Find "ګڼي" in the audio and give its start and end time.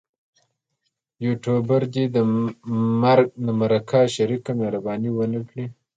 5.47-5.65